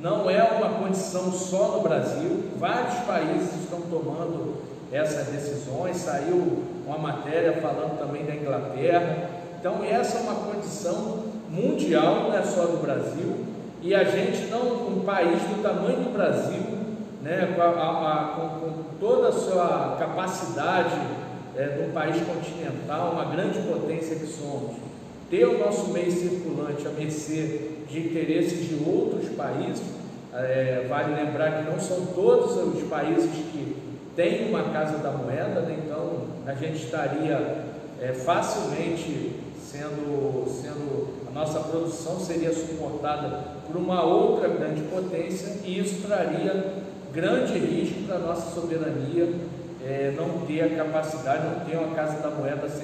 não 0.01 0.29
é 0.29 0.43
uma 0.43 0.79
condição 0.79 1.31
só 1.31 1.77
no 1.77 1.81
Brasil, 1.81 2.43
vários 2.57 2.99
países 3.05 3.63
estão 3.63 3.79
tomando 3.81 4.61
essas 4.91 5.27
decisões, 5.27 5.95
saiu 5.95 6.63
uma 6.85 6.97
matéria 6.97 7.53
falando 7.61 7.97
também 7.97 8.25
da 8.25 8.35
Inglaterra. 8.35 9.29
Então, 9.57 9.81
essa 9.81 10.17
é 10.17 10.21
uma 10.21 10.35
condição 10.35 11.23
mundial, 11.49 12.23
não 12.23 12.37
é 12.37 12.43
só 12.43 12.65
do 12.65 12.81
Brasil, 12.81 13.45
e 13.81 13.95
a 13.95 14.03
gente 14.03 14.47
não, 14.51 14.87
um 14.89 15.03
país 15.05 15.41
do 15.43 15.63
tamanho 15.63 15.99
do 15.99 16.13
Brasil, 16.13 16.61
né, 17.21 17.53
com, 17.55 17.61
a, 17.61 17.67
a, 17.67 18.25
com, 18.35 18.59
com 18.59 18.83
toda 18.99 19.29
a 19.29 19.31
sua 19.31 19.95
capacidade 19.97 20.99
é, 21.55 21.67
de 21.67 21.83
um 21.83 21.91
país 21.91 22.15
continental, 22.23 23.11
uma 23.13 23.25
grande 23.25 23.59
potência 23.59 24.15
que 24.15 24.25
somos, 24.25 24.75
ter 25.29 25.45
o 25.45 25.59
nosso 25.59 25.91
meio 25.91 26.11
circulante 26.11 26.87
a 26.87 26.91
mercê 26.91 27.71
de 27.89 27.99
interesses 27.99 28.67
de 28.67 28.83
outros 28.87 29.29
países, 29.35 29.83
é, 30.33 30.85
vale 30.89 31.15
lembrar 31.15 31.63
que 31.63 31.71
não 31.71 31.79
são 31.79 32.07
todos 32.07 32.57
os 32.57 32.83
países 32.87 33.29
que 33.31 33.75
tem 34.15 34.49
uma 34.49 34.63
casa 34.71 34.97
da 34.97 35.11
moeda, 35.11 35.61
né? 35.61 35.79
então 35.83 36.21
a 36.45 36.53
gente 36.53 36.83
estaria 36.83 37.65
é, 38.01 38.13
facilmente 38.13 39.31
sendo, 39.59 40.45
sendo, 40.47 41.27
a 41.27 41.31
nossa 41.31 41.59
produção 41.61 42.19
seria 42.19 42.53
suportada 42.53 43.43
por 43.67 43.75
uma 43.75 44.03
outra 44.03 44.47
grande 44.47 44.81
potência 44.83 45.57
e 45.63 45.79
isso 45.79 46.05
traria 46.05 46.73
grande 47.13 47.57
risco 47.57 48.03
para 48.05 48.17
a 48.17 48.19
nossa 48.19 48.53
soberania 48.53 49.33
é, 49.85 50.13
não 50.15 50.45
ter 50.45 50.61
a 50.61 50.83
capacidade, 50.83 51.45
não 51.45 51.65
ter 51.65 51.77
uma 51.77 51.95
casa 51.95 52.21
da 52.21 52.29
moeda 52.29 52.67
100% 52.67 52.83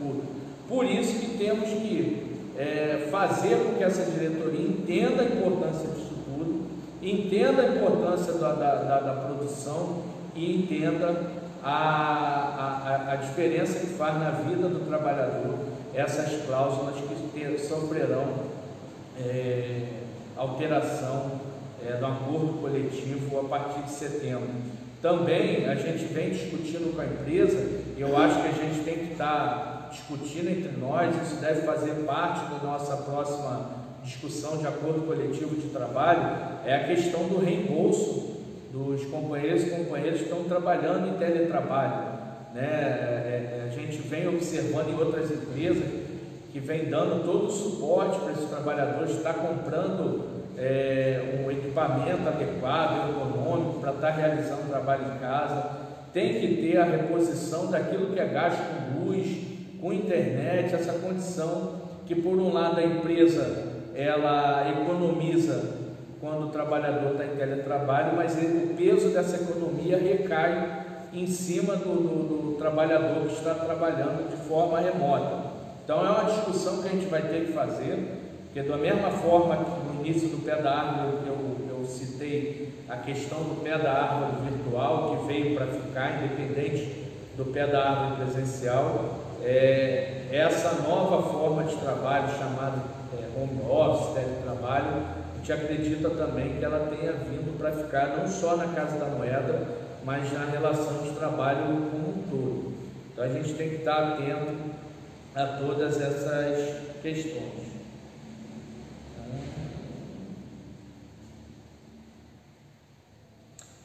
pura. 0.00 0.24
Por 0.68 0.84
isso 0.86 1.18
que 1.18 1.38
temos 1.38 1.68
que 1.68 2.36
é, 2.58 3.08
fazer 3.10 3.56
com 3.56 3.74
que 3.74 3.84
essa 3.84 4.10
diretoria 4.10 4.66
entenda 4.66 5.22
a 5.22 5.26
importância 5.26 5.88
disso 5.88 6.14
tudo, 6.24 6.66
entenda 7.02 7.62
a 7.62 7.76
importância 7.76 8.34
da, 8.34 8.52
da, 8.52 8.74
da, 8.76 9.00
da 9.00 9.12
produção 9.22 10.02
e 10.34 10.62
entenda 10.62 11.30
a, 11.62 11.70
a, 11.70 13.12
a 13.12 13.16
diferença 13.16 13.78
que 13.78 13.86
faz 13.94 14.14
na 14.18 14.30
vida 14.30 14.68
do 14.68 14.86
trabalhador 14.86 15.58
essas 15.94 16.44
cláusulas 16.46 16.94
que 16.96 17.58
sofrerão 17.58 18.52
é, 19.18 19.82
alteração 20.36 21.40
é, 21.84 21.96
do 21.96 22.06
acordo 22.06 22.60
coletivo 22.60 23.40
a 23.40 23.44
partir 23.44 23.82
de 23.82 23.90
setembro. 23.90 24.48
Também 25.02 25.68
a 25.68 25.74
gente 25.74 26.04
vem 26.04 26.30
discutindo 26.30 26.94
com 26.94 27.02
a 27.02 27.04
empresa, 27.04 27.58
e 27.96 28.00
eu 28.00 28.16
acho 28.16 28.40
que 28.40 28.48
a 28.48 28.52
gente 28.52 28.84
tem 28.84 28.94
que 28.94 29.12
estar 29.12 29.88
discutindo 29.90 30.48
entre 30.48 30.70
nós, 30.80 31.14
isso 31.26 31.40
deve 31.40 31.62
fazer 31.62 31.92
parte 32.06 32.48
da 32.52 32.58
nossa 32.62 32.96
próxima 32.98 33.82
discussão 34.04 34.56
de 34.58 34.66
acordo 34.66 35.06
coletivo 35.06 35.54
de 35.56 35.68
trabalho 35.68 36.36
é 36.64 36.74
a 36.74 36.84
questão 36.84 37.28
do 37.28 37.38
reembolso 37.38 38.32
dos 38.72 39.04
companheiros 39.06 39.64
e 39.64 39.70
companheiras 39.70 40.20
que 40.20 40.24
estão 40.24 40.44
trabalhando 40.44 41.08
em 41.08 41.18
teletrabalho. 41.18 42.12
Né? 42.54 42.62
É, 42.62 43.64
é, 43.64 43.68
a 43.70 43.74
gente 43.74 43.98
vem 43.98 44.28
observando 44.28 44.88
em 44.88 44.98
outras 44.98 45.30
empresas 45.30 45.84
que 46.52 46.60
vem 46.60 46.86
dando 46.86 47.24
todo 47.24 47.46
o 47.46 47.50
suporte 47.50 48.18
para 48.20 48.32
esses 48.32 48.48
trabalhadores, 48.48 49.16
está 49.16 49.34
comprando 49.34 50.31
é, 50.58 51.42
um 51.44 51.50
equipamento 51.50 52.28
adequado, 52.28 53.10
econômico, 53.10 53.80
para 53.80 53.92
estar 53.92 54.08
tá 54.08 54.12
realizando 54.12 54.62
o 54.62 54.70
trabalho 54.70 55.04
em 55.14 55.18
casa. 55.18 55.82
Tem 56.12 56.40
que 56.40 56.56
ter 56.56 56.78
a 56.78 56.84
reposição 56.84 57.70
daquilo 57.70 58.12
que 58.12 58.20
é 58.20 58.26
gasto 58.26 58.60
com 58.60 59.04
luz, 59.04 59.36
com 59.80 59.92
internet, 59.92 60.74
essa 60.74 60.92
condição 60.94 61.82
que 62.06 62.14
por 62.14 62.38
um 62.38 62.52
lado 62.52 62.78
a 62.78 62.84
empresa 62.84 63.72
ela 63.94 64.68
economiza 64.70 65.82
quando 66.20 66.46
o 66.46 66.50
trabalhador 66.50 67.12
está 67.12 67.24
em 67.24 67.36
teletrabalho, 67.36 68.16
mas 68.16 68.36
o 68.36 68.74
peso 68.76 69.08
dessa 69.08 69.36
economia 69.36 69.98
recai 69.98 70.82
em 71.12 71.26
cima 71.26 71.74
do, 71.74 71.94
do, 71.94 72.52
do, 72.52 72.58
trabalhador 72.58 73.26
que 73.26 73.34
está 73.34 73.54
trabalhando 73.54 74.30
de 74.30 74.36
forma 74.48 74.78
remota. 74.78 75.50
Então 75.84 76.06
é 76.06 76.10
uma 76.10 76.24
discussão 76.24 76.80
que 76.80 76.88
a 76.88 76.92
gente 76.92 77.06
vai 77.06 77.22
ter 77.22 77.46
que 77.46 77.52
fazer, 77.52 78.20
porque 78.44 78.62
da 78.62 78.76
mesma 78.76 79.10
forma 79.10 79.56
que 79.56 79.81
início 80.02 80.28
do 80.28 80.44
pé 80.44 80.56
da 80.56 80.70
árvore 80.70 81.28
eu, 81.28 81.78
eu 81.78 81.86
citei 81.86 82.72
a 82.88 82.96
questão 82.96 83.38
do 83.38 83.62
pé 83.62 83.78
da 83.78 83.92
árvore 83.92 84.50
virtual, 84.50 85.16
que 85.16 85.26
veio 85.26 85.56
para 85.56 85.66
ficar 85.66 86.22
independente 86.22 87.10
do 87.36 87.46
pé 87.46 87.66
da 87.66 87.88
árvore 87.88 88.24
presencial, 88.24 89.20
é, 89.42 90.26
essa 90.30 90.82
nova 90.82 91.22
forma 91.30 91.64
de 91.64 91.76
trabalho 91.76 92.28
chamada 92.36 92.82
é, 93.14 93.40
home 93.40 93.62
office, 93.70 94.14
teletrabalho, 94.14 95.02
a 95.34 95.38
gente 95.38 95.52
acredita 95.52 96.10
também 96.10 96.56
que 96.58 96.64
ela 96.64 96.88
tenha 96.90 97.12
vindo 97.12 97.56
para 97.58 97.72
ficar 97.72 98.16
não 98.18 98.28
só 98.28 98.56
na 98.56 98.68
Casa 98.68 98.98
da 98.98 99.06
Moeda, 99.06 99.66
mas 100.04 100.32
na 100.32 100.44
relação 100.46 100.98
de 101.02 101.10
trabalho 101.10 101.64
como 101.90 102.08
um 102.08 102.22
todo. 102.28 102.72
Então 103.12 103.24
a 103.24 103.28
gente 103.28 103.54
tem 103.54 103.70
que 103.70 103.76
estar 103.76 104.14
atento 104.14 104.52
a 105.34 105.46
todas 105.46 106.00
essas 106.00 106.76
questões. 107.02 107.72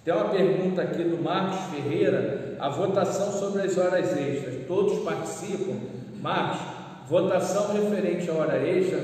Tem 0.07 0.15
uma 0.15 0.29
pergunta 0.29 0.83
aqui 0.83 1.03
do 1.03 1.21
Marcos 1.21 1.65
Ferreira, 1.65 2.55
a 2.61 2.69
votação 2.69 3.29
sobre 3.29 3.63
as 3.63 3.77
horas 3.77 4.17
extras. 4.17 4.65
Todos 4.65 4.99
participam? 4.99 5.81
Marcos, 6.21 6.61
votação 7.09 7.73
referente 7.73 8.29
à 8.29 8.33
hora 8.35 8.55
extra, 8.65 8.99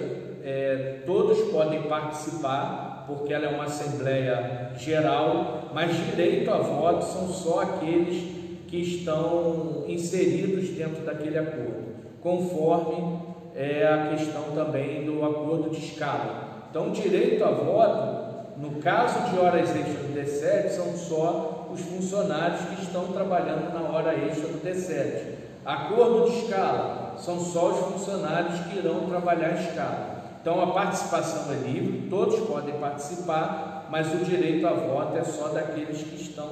é, 0.45 1.01
todos 1.05 1.51
podem 1.51 1.81
participar, 1.81 3.03
porque 3.05 3.33
ela 3.33 3.47
é 3.47 3.49
uma 3.49 3.65
assembleia 3.65 4.71
geral, 4.77 5.71
mas 5.73 5.93
direito 5.93 6.49
a 6.49 6.59
voto 6.59 7.03
são 7.03 7.27
só 7.27 7.63
aqueles 7.63 8.23
que 8.69 8.77
estão 8.77 9.83
inseridos 9.85 10.69
dentro 10.69 11.03
daquele 11.03 11.37
acordo, 11.37 11.83
conforme 12.21 13.19
é 13.53 13.85
a 13.85 14.15
questão 14.15 14.43
também 14.55 15.03
do 15.03 15.21
acordo 15.25 15.69
de 15.69 15.85
escala. 15.85 16.65
Então, 16.69 16.91
direito 16.91 17.43
a 17.43 17.51
voto 17.51 18.22
no 18.57 18.81
caso 18.81 19.29
de 19.29 19.39
horas 19.39 19.69
extras 19.69 19.97
do 19.97 20.13
D7, 20.15 20.69
são 20.69 20.95
só 20.95 21.67
os 21.71 21.81
funcionários 21.81 22.61
que 22.61 22.83
estão 22.83 23.07
trabalhando 23.07 23.73
na 23.73 23.89
hora 23.89 24.13
extra 24.13 24.47
do 24.47 24.63
D7. 24.63 25.35
Acordo 25.65 26.29
de 26.29 26.39
escala, 26.39 27.15
são 27.17 27.39
só 27.39 27.71
os 27.71 27.93
funcionários 27.93 28.59
que 28.61 28.77
irão 28.77 29.07
trabalhar 29.07 29.51
em 29.51 29.67
escala. 29.67 30.23
Então 30.41 30.61
a 30.61 30.67
participação 30.67 31.51
é 31.53 31.55
livre, 31.67 32.09
todos 32.09 32.39
podem 32.41 32.75
participar, 32.75 33.87
mas 33.89 34.13
o 34.13 34.17
direito 34.17 34.67
a 34.67 34.73
voto 34.73 35.17
é 35.17 35.23
só 35.23 35.47
daqueles 35.47 36.03
que 36.03 36.15
estão 36.15 36.49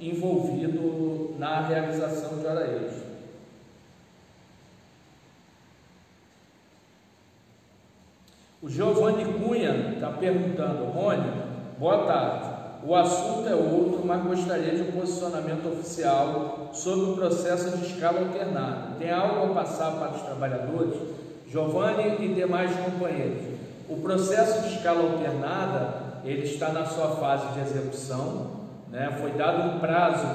envolvidos 0.00 1.38
na 1.38 1.60
realização 1.62 2.38
de 2.38 2.46
hora 2.46 2.66
extra. 2.66 3.07
O 8.60 8.68
Giovanni 8.68 9.24
Cunha 9.24 9.92
está 9.94 10.08
perguntando, 10.08 10.86
Rony, 10.86 11.30
boa 11.78 12.06
tarde. 12.06 12.48
O 12.84 12.92
assunto 12.92 13.48
é 13.48 13.54
outro, 13.54 14.02
mas 14.04 14.24
gostaria 14.24 14.74
de 14.74 14.82
um 14.82 14.98
posicionamento 14.98 15.68
oficial 15.68 16.68
sobre 16.72 17.10
o 17.12 17.14
processo 17.14 17.78
de 17.78 17.86
escala 17.86 18.18
alternada. 18.18 18.96
Tem 18.98 19.12
algo 19.12 19.52
a 19.52 19.54
passar 19.54 19.92
para 19.92 20.10
os 20.10 20.22
trabalhadores? 20.22 20.98
Giovanni 21.48 22.16
e 22.18 22.34
demais 22.34 22.72
companheiros. 22.72 23.44
O 23.88 23.98
processo 23.98 24.62
de 24.62 24.74
escala 24.74 25.08
alternada, 25.08 25.94
ele 26.24 26.42
está 26.42 26.70
na 26.70 26.84
sua 26.84 27.10
fase 27.10 27.46
de 27.54 27.60
execução, 27.60 28.50
né? 28.90 29.16
foi 29.20 29.30
dado 29.34 29.76
um 29.76 29.78
prazo 29.78 30.26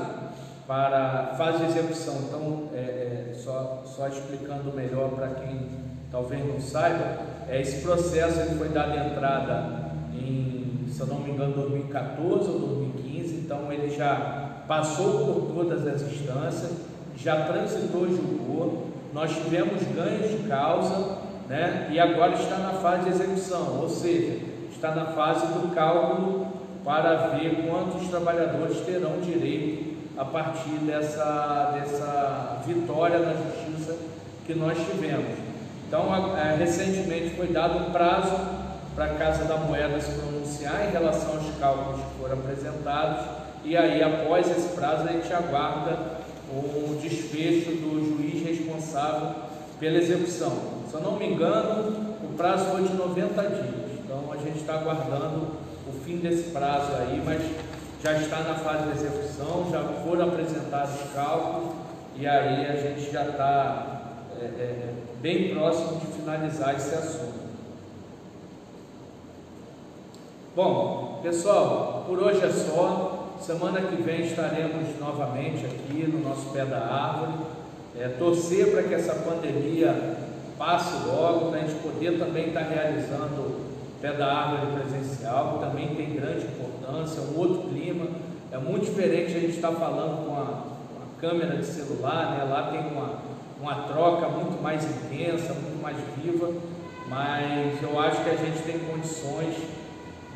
para 0.66 1.32
a 1.34 1.36
fase 1.36 1.58
de 1.58 1.66
execução. 1.66 2.16
Então, 2.30 2.70
é, 2.74 2.78
é, 2.78 3.34
só, 3.34 3.84
só 3.86 4.08
explicando 4.08 4.72
melhor 4.72 5.10
para 5.10 5.28
quem 5.28 5.68
talvez 6.10 6.48
não 6.48 6.62
saiba, 6.62 7.33
é, 7.50 7.62
esse 7.62 7.82
processo 7.82 8.40
ele 8.40 8.56
foi 8.56 8.70
dado 8.70 8.98
entrada 8.98 9.92
em, 10.14 10.86
se 10.90 11.00
eu 11.02 11.08
não 11.08 11.20
me 11.20 11.32
engano, 11.32 11.54
2014 11.54 12.50
ou 12.50 12.60
2015, 12.60 13.36
então 13.36 13.72
ele 13.72 13.90
já 13.96 14.64
passou 14.68 15.26
por 15.26 15.54
todas 15.54 15.86
as 15.88 16.02
instâncias, 16.02 16.72
já 17.18 17.46
transitou, 17.46 18.08
julgou, 18.08 18.88
nós 19.14 19.32
tivemos 19.32 19.82
ganhos 19.96 20.32
de 20.32 20.48
causa, 20.48 21.18
né? 21.48 21.90
E 21.92 22.00
agora 22.00 22.34
está 22.34 22.58
na 22.58 22.74
fase 22.74 23.04
de 23.04 23.10
execução, 23.10 23.80
ou 23.82 23.90
seja, 23.90 24.40
está 24.72 24.96
na 24.96 25.06
fase 25.08 25.46
do 25.48 25.74
cálculo 25.76 26.48
para 26.84 27.28
ver 27.28 27.68
quantos 27.68 28.08
trabalhadores 28.10 28.80
terão 28.82 29.20
direito 29.22 29.94
a 30.18 30.26
partir 30.26 30.78
dessa, 30.86 31.72
dessa 31.74 32.62
vitória 32.66 33.20
na 33.20 33.34
justiça 33.34 33.98
que 34.46 34.54
nós 34.54 34.78
tivemos. 34.78 35.43
Então, 35.94 36.36
é, 36.36 36.56
recentemente 36.56 37.36
foi 37.36 37.50
dado 37.50 37.78
um 37.78 37.92
prazo 37.92 38.36
para 38.96 39.06
a 39.06 39.10
Casa 39.10 39.46
da 39.46 39.58
Moeda 39.58 40.02
se 40.02 40.10
pronunciar 40.14 40.88
em 40.88 40.92
relação 40.92 41.36
aos 41.36 41.56
cálculos 41.60 42.02
que 42.02 42.20
foram 42.20 42.34
apresentados, 42.34 43.28
e 43.64 43.78
aí, 43.78 44.02
após 44.02 44.50
esse 44.50 44.70
prazo, 44.70 45.08
a 45.08 45.12
gente 45.12 45.32
aguarda 45.32 46.18
o 46.52 46.98
desfecho 47.00 47.74
do 47.74 48.18
juiz 48.18 48.44
responsável 48.44 49.36
pela 49.80 50.00
execução. 50.00 50.82
Se 50.90 50.96
eu 50.96 51.02
não 51.02 51.20
me 51.20 51.28
engano, 51.28 52.16
o 52.24 52.34
prazo 52.36 52.72
foi 52.72 52.88
de 52.88 52.94
90 52.96 53.42
dias, 53.44 54.00
então 54.04 54.34
a 54.34 54.38
gente 54.38 54.62
está 54.62 54.80
aguardando 54.80 55.46
o 55.88 55.92
fim 56.04 56.18
desse 56.18 56.50
prazo 56.50 56.92
aí, 57.02 57.22
mas 57.24 57.40
já 58.04 58.14
está 58.14 58.40
na 58.40 58.56
fase 58.56 58.86
de 58.86 58.98
execução, 58.98 59.70
já 59.72 59.84
foram 60.04 60.30
apresentados 60.30 60.96
os 60.96 61.14
cálculos, 61.14 61.76
e 62.16 62.26
aí 62.26 62.66
a 62.66 62.76
gente 62.78 63.12
já 63.12 63.26
está 63.26 64.02
é, 64.42 64.46
é, 64.46 65.03
bem 65.24 65.56
próximo 65.56 66.02
de 66.02 66.08
finalizar 66.08 66.76
esse 66.76 66.94
assunto. 66.94 67.44
Bom, 70.54 71.22
pessoal, 71.24 72.04
por 72.06 72.20
hoje 72.20 72.44
é 72.44 72.52
só. 72.52 73.38
Semana 73.40 73.82
que 73.82 74.02
vem 74.02 74.26
estaremos 74.26 75.00
novamente 75.00 75.66
aqui 75.66 76.12
no 76.12 76.28
nosso 76.28 76.50
pé 76.50 76.66
da 76.66 76.80
árvore. 76.80 77.46
É, 77.98 78.10
torcer 78.10 78.72
para 78.72 78.84
que 78.84 78.94
essa 78.94 79.16
pandemia 79.16 80.18
passe 80.58 81.08
logo, 81.08 81.52
para 81.52 81.60
a 81.60 81.62
gente 81.62 81.82
poder 81.82 82.20
também 82.20 82.48
estar 82.48 82.64
realizando 82.64 83.62
pé 84.02 84.12
da 84.12 84.28
árvore 84.28 84.74
presencial, 84.74 85.54
que 85.54 85.66
também 85.66 85.96
tem 85.96 86.16
grande 86.16 86.48
importância, 86.48 87.22
um 87.22 87.40
outro 87.40 87.70
clima. 87.70 88.08
É 88.52 88.58
muito 88.58 88.88
diferente 88.88 89.38
a 89.38 89.40
gente 89.40 89.56
estar 89.56 89.72
falando 89.72 90.26
com 90.26 90.34
a, 90.34 90.46
com 90.46 91.02
a 91.02 91.22
câmera 91.22 91.56
de 91.56 91.66
celular, 91.66 92.38
né? 92.38 92.44
lá 92.44 92.70
tem 92.72 92.82
uma 92.92 93.23
uma 93.64 93.76
troca 93.84 94.28
muito 94.28 94.62
mais 94.62 94.84
intensa, 94.84 95.54
muito 95.54 95.82
mais 95.82 95.96
viva, 96.18 96.52
mas 97.08 97.82
eu 97.82 97.98
acho 97.98 98.22
que 98.22 98.30
a 98.30 98.36
gente 98.36 98.62
tem 98.64 98.78
condições 98.80 99.56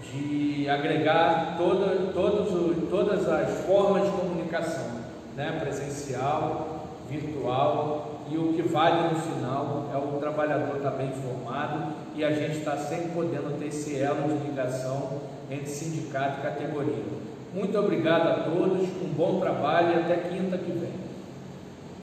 de 0.02 0.70
agregar 0.70 1.56
toda, 1.58 2.14
todos, 2.14 2.90
todas 2.90 3.28
as 3.28 3.66
formas 3.66 4.06
de 4.06 4.12
comunicação, 4.12 5.02
né? 5.36 5.60
presencial, 5.60 6.88
virtual, 7.10 8.22
e 8.32 8.38
o 8.38 8.54
que 8.54 8.62
vale 8.62 9.14
no 9.14 9.20
final 9.20 9.90
é 9.94 9.98
o 9.98 10.20
trabalhador 10.20 10.78
estar 10.78 10.92
bem 10.92 11.08
informado 11.08 11.96
e 12.16 12.24
a 12.24 12.32
gente 12.32 12.60
está 12.60 12.78
sempre 12.78 13.10
podendo 13.10 13.60
ter 13.60 13.68
esse 13.68 14.00
elo 14.00 14.38
de 14.38 14.48
ligação 14.48 15.20
entre 15.52 15.68
sindicato 15.68 16.40
e 16.40 16.44
categoria. 16.44 17.04
Muito 17.54 17.78
obrigado 17.78 18.28
a 18.28 18.34
todos, 18.44 18.84
um 18.84 19.14
bom 19.18 19.42
trabalho 19.42 19.92
e 19.92 20.00
até 20.00 20.16
quinta 20.30 20.58
que 20.58 20.72
vem. 20.72 21.07